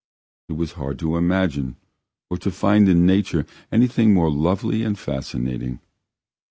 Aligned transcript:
It 0.49 0.53
was 0.53 0.71
hard 0.71 0.97
to 0.97 1.15
imagine 1.15 1.75
or 2.31 2.37
to 2.39 2.49
find 2.49 2.89
in 2.89 3.05
nature 3.05 3.45
anything 3.71 4.15
more 4.15 4.31
lovely 4.31 4.81
and 4.81 4.97
fascinating. 4.97 5.79